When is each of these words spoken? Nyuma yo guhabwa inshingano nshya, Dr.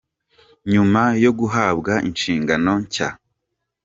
Nyuma 0.71 1.01
yo 1.23 1.31
guhabwa 1.39 1.93
inshingano 2.09 2.71
nshya, 2.83 3.07
Dr. 3.09 3.13